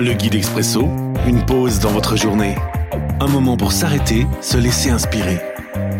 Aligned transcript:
Le 0.00 0.12
guide 0.12 0.36
expresso, 0.36 0.82
une 1.26 1.44
pause 1.44 1.80
dans 1.80 1.90
votre 1.90 2.16
journée. 2.16 2.54
Un 3.18 3.26
moment 3.26 3.56
pour 3.56 3.72
s'arrêter, 3.72 4.28
se 4.40 4.56
laisser 4.56 4.90
inspirer. 4.90 5.40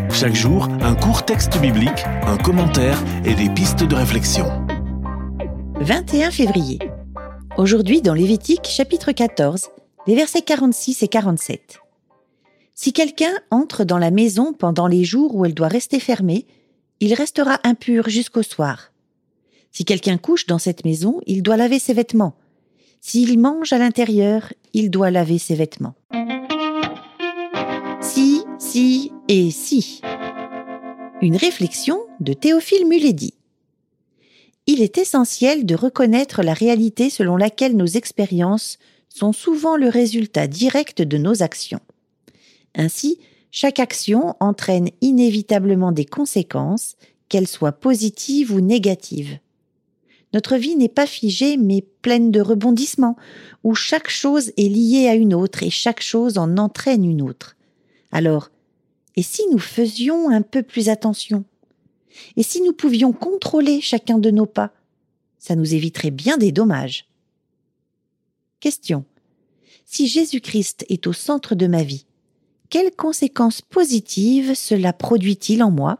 Chaque 0.09 0.35
jour, 0.35 0.69
un 0.79 0.95
court 0.95 1.25
texte 1.25 1.59
biblique, 1.59 2.05
un 2.25 2.37
commentaire 2.37 2.97
et 3.25 3.33
des 3.33 3.49
pistes 3.49 3.83
de 3.83 3.95
réflexion. 3.95 4.45
21 5.81 6.31
février. 6.31 6.79
Aujourd'hui 7.57 8.01
dans 8.01 8.13
Lévitique 8.13 8.67
chapitre 8.69 9.11
14, 9.11 9.69
les 10.07 10.15
versets 10.15 10.43
46 10.43 11.03
et 11.03 11.09
47. 11.09 11.79
Si 12.75 12.93
quelqu'un 12.93 13.33
entre 13.51 13.83
dans 13.83 13.97
la 13.97 14.11
maison 14.11 14.53
pendant 14.53 14.87
les 14.87 15.03
jours 15.03 15.35
où 15.35 15.45
elle 15.45 15.53
doit 15.53 15.67
rester 15.67 15.99
fermée, 15.99 16.45
il 17.01 17.13
restera 17.15 17.59
impur 17.65 18.07
jusqu'au 18.07 18.43
soir. 18.43 18.93
Si 19.73 19.83
quelqu'un 19.83 20.17
couche 20.17 20.45
dans 20.45 20.57
cette 20.57 20.85
maison, 20.85 21.19
il 21.27 21.43
doit 21.43 21.57
laver 21.57 21.79
ses 21.79 21.93
vêtements. 21.93 22.37
S'il 23.01 23.39
mange 23.39 23.71
à 23.73 23.77
l'intérieur, 23.77 24.53
il 24.73 24.91
doit 24.91 25.09
laver 25.09 25.37
ses 25.37 25.55
vêtements. 25.55 25.95
Si, 28.01 28.43
si 28.57 29.11
et 29.27 29.51
si. 29.51 30.01
Une 31.21 31.37
réflexion 31.37 31.99
de 32.19 32.33
Théophile 32.33 32.87
Muledi. 32.87 33.33
Il 34.67 34.81
est 34.81 34.97
essentiel 34.97 35.65
de 35.65 35.75
reconnaître 35.75 36.43
la 36.43 36.53
réalité 36.53 37.09
selon 37.09 37.37
laquelle 37.37 37.75
nos 37.75 37.87
expériences 37.87 38.77
sont 39.07 39.33
souvent 39.33 39.77
le 39.77 39.89
résultat 39.89 40.47
direct 40.47 41.01
de 41.01 41.17
nos 41.17 41.41
actions. 41.41 41.81
Ainsi, 42.75 43.19
chaque 43.51 43.79
action 43.79 44.35
entraîne 44.39 44.89
inévitablement 45.01 45.91
des 45.91 46.05
conséquences, 46.05 46.95
qu'elles 47.29 47.47
soient 47.47 47.71
positives 47.71 48.53
ou 48.53 48.59
négatives. 48.59 49.39
Notre 50.33 50.57
vie 50.57 50.75
n'est 50.75 50.89
pas 50.89 51.07
figée 51.07 51.57
mais 51.57 51.81
pleine 52.01 52.31
de 52.31 52.41
rebondissements, 52.41 53.17
où 53.63 53.73
chaque 53.75 54.09
chose 54.09 54.51
est 54.57 54.69
liée 54.69 55.07
à 55.07 55.15
une 55.15 55.33
autre 55.33 55.63
et 55.63 55.69
chaque 55.69 56.01
chose 56.01 56.37
en 56.37 56.57
entraîne 56.57 57.03
une 57.03 57.21
autre. 57.21 57.55
Alors, 58.11 58.49
et 59.15 59.23
si 59.23 59.41
nous 59.51 59.59
faisions 59.59 60.29
un 60.29 60.41
peu 60.41 60.63
plus 60.63 60.89
attention? 60.89 61.43
Et 62.37 62.43
si 62.43 62.61
nous 62.61 62.73
pouvions 62.73 63.11
contrôler 63.11 63.81
chacun 63.81 64.17
de 64.17 64.31
nos 64.31 64.45
pas? 64.45 64.71
Ça 65.39 65.55
nous 65.55 65.73
éviterait 65.73 66.11
bien 66.11 66.37
des 66.37 66.51
dommages. 66.51 67.05
Question. 68.59 69.05
Si 69.85 70.07
Jésus-Christ 70.07 70.85
est 70.89 71.07
au 71.07 71.13
centre 71.13 71.55
de 71.55 71.65
ma 71.65 71.81
vie, 71.81 72.05
quelles 72.69 72.95
conséquences 72.95 73.61
positives 73.61 74.53
cela 74.53 74.93
produit-il 74.93 75.63
en 75.63 75.71
moi? 75.71 75.99